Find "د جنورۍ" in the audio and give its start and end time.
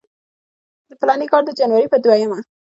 1.45-1.87